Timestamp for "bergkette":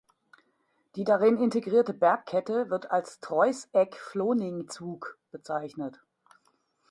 1.93-2.71